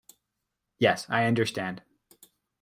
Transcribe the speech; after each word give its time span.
Yes, 0.79 1.05
I 1.09 1.25
understand. 1.25 1.83